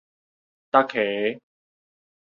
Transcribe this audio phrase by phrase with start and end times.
[0.71, 1.39] 觸㧎